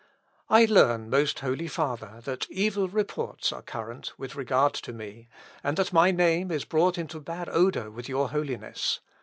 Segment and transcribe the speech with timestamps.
[0.49, 5.29] "I learn, most Holy Father, that evil reports are current with regard to me,
[5.63, 9.01] and that my name is brought into bad odour with your Holiness.